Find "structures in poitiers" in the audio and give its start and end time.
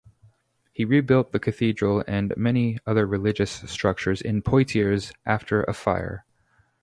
3.69-5.13